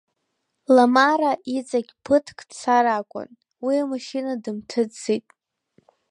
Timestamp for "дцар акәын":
2.49-3.29